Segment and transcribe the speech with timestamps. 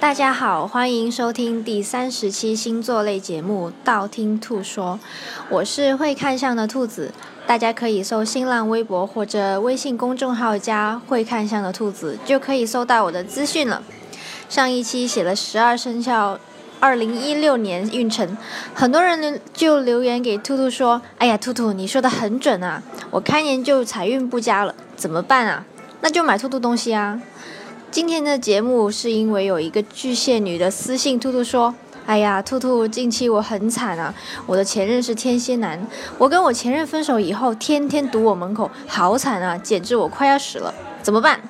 [0.00, 4.96] 大家好，欢迎收听第三十期星座类节目《道听途说》，
[5.50, 7.12] 我是会看相的兔子，
[7.48, 13.82] 大家可以搜新浪微博或者微信公众号加“会看相的兔子”，就可以搜到我的资讯了。
[14.48, 16.38] 上一期写了十二生肖
[16.78, 18.38] 二零一六年运程，
[18.72, 22.80] 很多人就留言给兔兔说：“哎呀，兔兔，你说的很准啊，
[23.10, 25.64] 我开年就财运不佳了，怎么办啊？
[26.02, 27.20] 那就买兔兔东西啊。”
[27.90, 31.74] 今天的节目是因为有一个巨蟹女的私信兔兔说
[32.04, 35.80] ：“哎呀，兔兔，近期我很惨啊，我的前任是天蝎男，
[36.18, 41.40] 我跟我前任分手以后，天天堵我门口，好惨啊，简直我快要死了，怎么办？”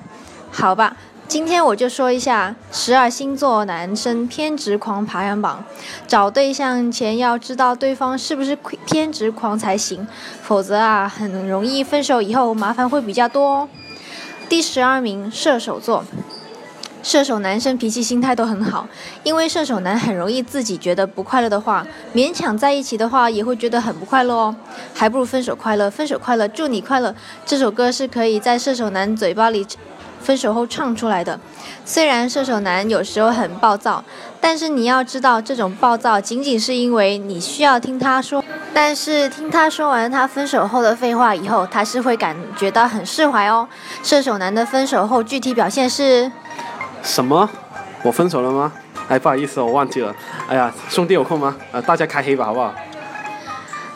[0.49, 0.95] 好吧，
[1.27, 5.65] 今天我就说一下十二星座男生偏执狂排行榜。
[6.07, 10.07] 找对象前要知道对方是不是偏执狂才行，
[10.41, 13.69] 否则啊，很容易分手以后麻烦会比较多哦。
[14.49, 16.03] 第十二名，射手座。
[17.03, 18.87] 射手男生脾气、心态都很好，
[19.23, 24.55] 因为射手男很容易自己觉得不快乐的话，勉强在一起的话也会觉得很不快乐哦，
[24.93, 25.89] 还不如分手快乐。
[25.89, 27.15] 分手快乐，祝你快乐。
[27.45, 29.65] 这首歌是可以在射手男嘴巴里
[30.19, 31.39] 分手后唱出来的。
[31.85, 34.03] 虽然射手男有时候很暴躁，
[34.41, 38.43] 但是你要知道，这种暴躁仅仅是因为你需要听他说。
[38.73, 43.67] 但是听他说完他分手后的废话以后，他是会感觉到很释怀哦。
[44.03, 46.31] 射手男的分手后具体表现是。
[47.03, 47.49] 什么？
[48.03, 48.71] 我分手了吗？
[49.09, 50.15] 哎，不好意思，我忘记了。
[50.47, 51.55] 哎呀，兄弟有空吗？
[51.71, 52.73] 呃，大家开黑吧，好不好？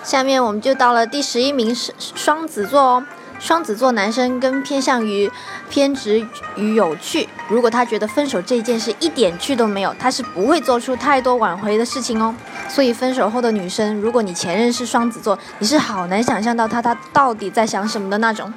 [0.04, 3.04] 下面我们就到了第十一名是双子座哦。
[3.39, 5.30] 双子座男生更偏向于
[5.70, 7.28] 偏执与有趣。
[7.50, 12.34] 如果他觉得分手这件事一点趣都没有，他是不会做出太多挽回的事情哦。
[12.70, 18.52] 所以分手后的女生，如果你前任是双子座，你是好难想象到他他到底在想什么的那种。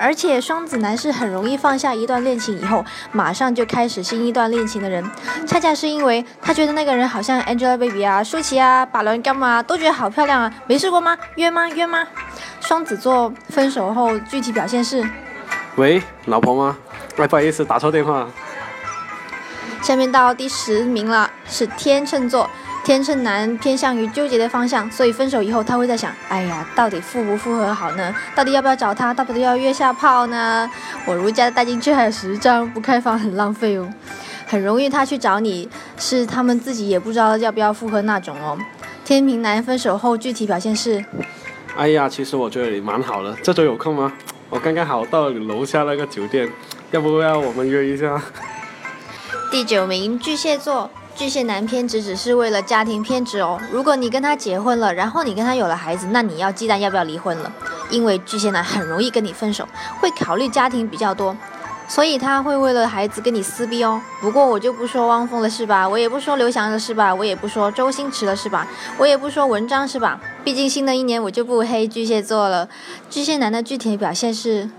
[0.00, 5.04] 而且双子男是很容易放下一段恋情以后，马上就开始新一段恋情的人，
[5.46, 11.18] 恰恰是因为他觉得那个人好像 Angelababy 啊、舒淇啊、巴伦干嘛都觉得好漂亮啊，没试过吗？
[11.36, 11.68] 约吗？
[11.68, 12.06] 约吗？
[12.60, 15.06] 双子座分手后具体表现是：
[15.76, 16.78] 喂，老婆吗？
[17.18, 18.26] 哎，不好意思，打错电话。
[19.82, 22.48] 下面到第十名了，是天秤座。
[22.82, 28.14] 天秤男偏向于纠结的方向，所以分手以后他会在想：哎呀，到底复不复合好呢？
[28.34, 29.12] 到底要不要找他？
[29.14, 30.68] 到底要约下炮呢？
[31.04, 33.88] 我如家的代金券还有十张，不开房很浪费哦。
[34.48, 38.58] 很容易他去找你，是他们自己也不知道要不要复合那种哦。
[39.04, 41.04] 天平男分手后具体表现是：
[41.76, 44.12] 哎呀，其实我觉得你蛮好的，这周有空吗？
[44.48, 46.50] 我刚刚好到你楼下那个酒店，
[46.90, 48.20] 要不要我们约一下？
[49.52, 50.90] 第九名巨蟹座。
[51.20, 53.60] 巨蟹男偏执只是为了家庭偏执哦。
[53.70, 57.52] 如果你跟他结婚了，然后你跟他有了孩子，那你要忌惮要不要离婚了，
[57.90, 59.68] 因为巨蟹男很容易跟你分手，
[60.00, 61.36] 会考虑家庭比较多，
[61.86, 64.00] 所以他会为了孩子跟你撕逼哦。
[64.22, 65.86] 不过我就不说汪峰了是吧？
[65.86, 67.14] 我也不说刘翔了是吧？
[67.14, 68.66] 我也不说周星驰了是吧？
[68.96, 70.18] 我也不说文章是吧？
[70.42, 72.66] 毕竟新的一年我就不黑巨蟹座了。
[73.10, 74.70] 巨蟹男的具体表现是。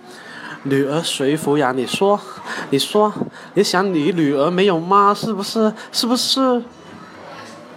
[0.64, 1.76] 女儿谁抚养？
[1.76, 2.20] 你说，
[2.70, 3.12] 你说，
[3.56, 5.12] 你想你女儿没有妈？
[5.12, 5.74] 是不是？
[5.92, 6.62] 是不是？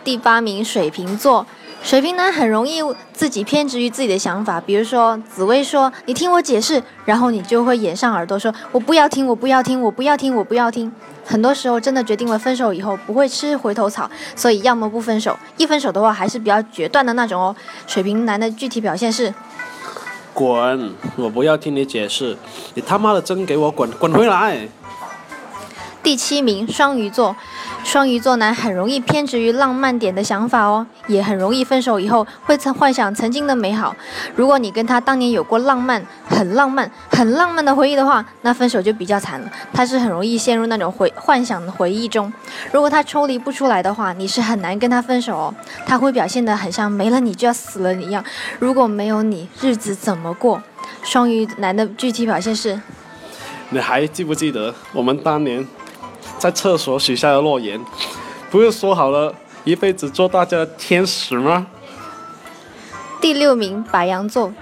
[0.04, 1.46] 第八名水瓶座，
[1.82, 2.82] 水瓶男很容易
[3.14, 4.60] 自己偏执于自己的想法。
[4.60, 10.92] 比如说，紫薇说：“你听我解释。”然后你就会掩上耳朵说：“我不要听，我不要听，我不要听，我不要听。”
[11.24, 17.56] 很多时候真的决定了分手以后不会吃回头草，所以要么不分手，一分手的话还是比较决断的那种哦。
[17.86, 19.32] 水瓶男的具体表现是。
[20.34, 20.92] 滚！
[21.16, 22.36] 我不要听你解释，
[22.74, 24.68] 你他妈的真给我滚滚回来！
[26.04, 27.34] 第七名，双鱼座，
[27.82, 33.96] 双鱼座男很容易偏执于浪漫点的想法哦，也很容易分手以后会曾幻想曾经的美好。
[34.36, 39.50] 如果你跟他当年有过浪漫、很浪漫、很浪漫的回忆的话，那分手就比较惨了。
[39.72, 42.30] 他是很容易陷入那种回幻想的回忆中。
[42.70, 45.54] 如果他抽离不出来的话，你是很难跟他分手哦。
[45.86, 48.22] 他会表现得很像没了你就要死了一样。
[48.58, 50.62] 如果没有你，日子怎么过？
[51.02, 52.78] 双鱼男的具体表现是：
[53.70, 55.66] 你还记不记得我们当年？
[56.44, 57.80] 在厕所许下的诺言，
[58.50, 61.66] 不是说好了一辈子做大家的天使吗？
[63.18, 64.52] 第六名，白羊座，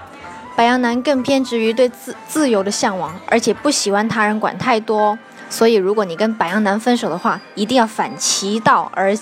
[0.55, 5.19] 白羊男更偏执于对自自由的向往，而且不喜欢他人管太多。
[5.49, 9.13] 所以，如果你跟白羊男分手的话，一定要反其道而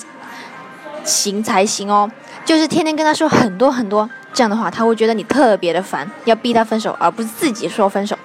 [1.03, 2.11] 行才行哦。
[2.45, 8.15] 就是天天跟他说很多很多，这样的话他会觉得你特别的烦，要逼他分手，而不是自己说分手。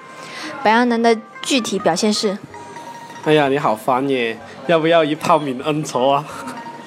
[0.61, 2.37] 白羊男的具体表现是。
[3.27, 4.37] 哎呀，你好烦耶！
[4.67, 6.23] 要不要一炮泯恩仇啊？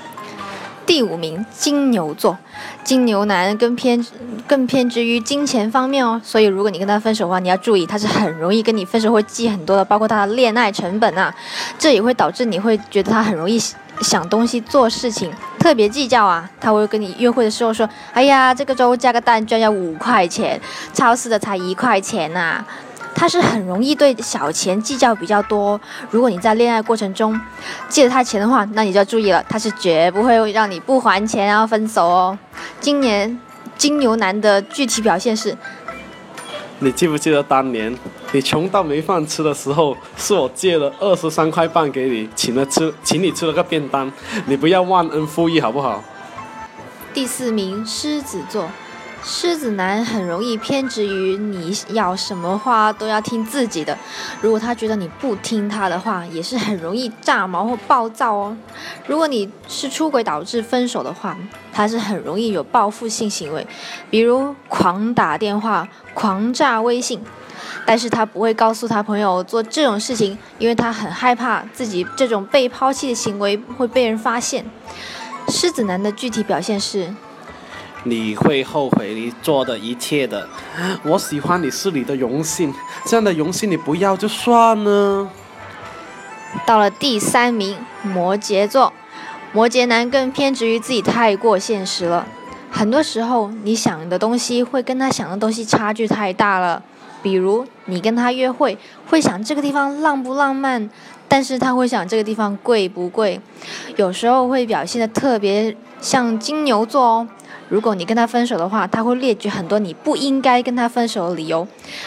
[0.86, 2.38] 第五名，金牛座，
[2.82, 4.02] 金牛男更偏
[4.46, 11.34] 更偏执于金钱方面哦，所以如果你跟他分手的话，你要注意，他是很容易跟你分手，会记很多的，包括他的恋爱成本啊，
[11.78, 13.60] 这也会导致你会觉得他很容易
[14.00, 16.48] 想东西、做事情特别计较啊。
[16.58, 20.58] 他会跟你约会的时候说：“哎呀，这个粥加个蛋居然要五块钱，
[20.94, 22.64] 超市的才一块钱呐。”
[23.20, 25.78] 他是很容易对小钱计较比较多。
[26.08, 27.38] 如果你在恋爱过程中
[27.86, 32.38] 借了他钱的话，那你就要注意了，他是绝不会让你不还钱然后分手哦。
[32.80, 33.38] 今年
[33.76, 35.54] 金牛男的具体表现是：
[36.78, 37.94] 你记不记得当年
[38.32, 44.10] 你穷到没饭吃的时候，是我借了二十三块半给你，请了吃，请你吃了个便当，
[44.46, 46.02] 你不要忘恩负义好不好？
[47.12, 48.70] 第四名狮子座。
[49.22, 53.96] 狮子男很容易偏执于你要什么话都要听自己的，
[54.40, 58.56] 如果他觉得你不听他的话，也是很容易炸毛或暴躁哦。
[59.06, 61.36] 如果你是出轨导致分手的话，
[61.72, 63.66] 他是很容易有报复性行为，
[64.10, 67.22] 比如狂打电话、狂炸微信，
[67.86, 74.64] 但是他不会告诉他朋友做这种事情，因为他很害怕自己这种被抛弃的行为会被人发现。
[75.48, 77.14] 狮子男的具体表现是。
[78.04, 80.48] 你会后悔你做的一切的。
[81.02, 82.72] 我喜欢你是你的荣幸，
[83.04, 85.28] 这样的荣幸你不要就算了。
[86.66, 88.92] 到了第三名，摩羯座，
[89.52, 92.26] 摩羯男更偏执于自己太过现实了。
[92.70, 96.82] 很多时候，你想的东西会跟他想的东西差距太大了。
[97.22, 100.88] 比如，你跟他约会，会想这个地方浪不浪漫，
[101.28, 103.38] 但是他会想这个地方贵不贵。
[103.96, 107.28] 有时候会表现的特别像金牛座哦。
[107.70, 111.66] 如果你跟他分手的话，他会列举很多你不应该跟他分手的理由，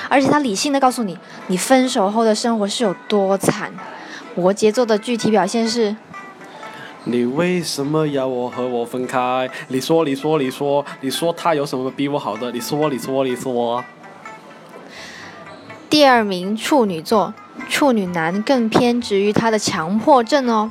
[0.09, 1.17] 而且他理性的告诉你，
[1.47, 3.71] 你分手后的生活是有多惨。
[4.35, 5.95] 摩羯座的具体表现是：
[7.05, 9.49] 你为什么要我和我分开？
[9.69, 12.51] 你说，你说，你说，你说他有什么比我好的？
[12.51, 13.83] 你说，你说，你说。
[15.89, 17.33] 第二名，处女座，
[17.69, 20.69] 处女男更偏执于他的强迫症哦，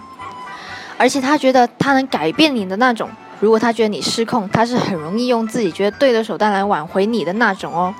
[0.98, 3.08] 而且他觉得他能改变你的那种。
[3.42, 7.92] 如果他觉得你失控，他是很容易用自己觉得对的手段来挽回你的那种哦。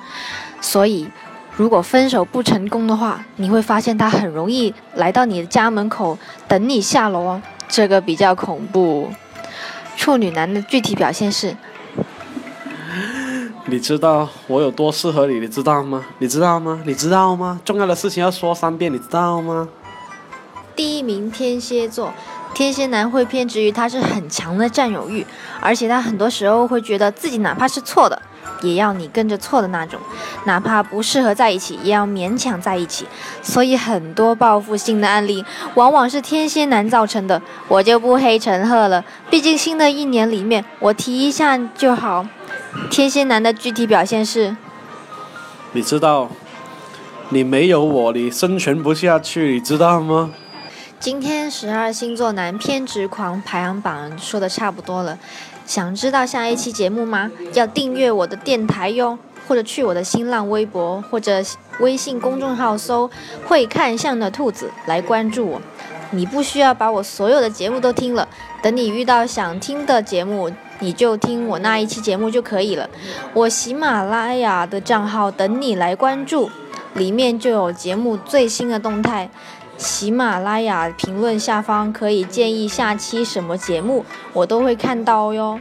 [0.61, 1.05] 所以，
[1.57, 6.17] 如果分手不成功的话，你会发现他很容易来到你的家门口
[6.47, 7.41] 等你下楼哦。
[7.67, 9.11] 这个比较恐怖。
[9.97, 11.57] 处女男的具体表现是：
[13.67, 16.05] 你知道我有多适合你，你知道吗？
[16.19, 16.81] 你知道吗？
[16.85, 17.59] 你知道吗？
[17.65, 19.67] 重要的事情要说三遍，你知道吗？
[20.73, 22.13] 第一名天蝎座。
[22.53, 25.25] 天蝎男会偏执于他是很强的占有欲，
[25.59, 28.21] 而且他很多时候会觉得自己哪怕是错的，
[28.61, 29.99] 也要你跟着错的那种，
[30.45, 33.07] 哪怕不适合在一起，也要勉强在一起。
[33.41, 37.41] 所以很多报复性的案例往往是天蝎男造成的。
[37.67, 42.25] 我就不黑陈赫了，毕竟新的一年里面我提一下就好。
[42.91, 44.55] 天蝎男的具体表现是：
[45.71, 46.29] 你知道，
[47.29, 50.31] 你没有我，你生存不下去，你知道吗？
[51.03, 55.19] 今天十二星座男偏执狂排行榜说的差不多了，
[55.65, 57.29] 想知道下一期节目吗？
[57.55, 61.43] 要订阅我的电台哟，或者去我的新浪微博或者
[61.81, 63.11] 微信公众号搜
[63.45, 65.61] “会看相的兔子”来关注我。
[66.11, 68.25] 你不需要把我所有的节目都听了，
[68.61, 70.49] 等你遇到想听的节目，
[70.79, 72.89] 你就听我那一期节目就可以了。
[73.33, 76.49] 我喜马拉雅的账号等你来关注，
[76.93, 79.29] 里面就有节目最新的动态。
[79.83, 85.59] 喜马拉雅评论下方可以建议下期什么节目，我都会看到哟。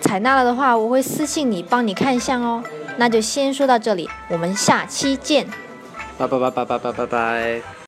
[0.00, 2.64] 采纳了的话，我会私信你，帮你看相哦。
[2.96, 5.46] 那就先说到这里，我们下期见。
[6.18, 7.62] 拜拜拜拜拜拜拜拜。